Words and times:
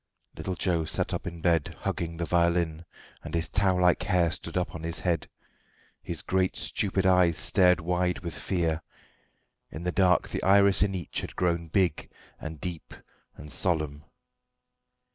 Little 0.35 0.55
Joe 0.55 0.83
sat 0.85 1.13
up 1.13 1.27
in 1.27 1.41
bed, 1.41 1.75
hugging 1.81 2.17
the 2.17 2.25
violin, 2.25 2.85
and 3.23 3.35
his 3.35 3.47
tow 3.47 3.75
like 3.75 4.01
hair 4.01 4.31
stood 4.31 4.57
up 4.57 4.73
on 4.73 4.81
his 4.81 4.97
head. 4.97 5.29
His 6.01 6.23
great 6.23 6.55
stupid 6.55 7.05
eyes 7.05 7.37
stared 7.37 7.79
wide 7.79 8.17
with 8.21 8.33
fear; 8.35 8.81
in 9.69 9.83
the 9.83 9.91
dark 9.91 10.29
the 10.29 10.41
iris 10.41 10.81
in 10.81 10.95
each 10.95 11.21
had 11.21 11.35
grown 11.35 11.67
big, 11.67 12.09
and 12.39 12.59
deep, 12.59 12.95
and 13.35 13.51
solemn. 13.53 14.03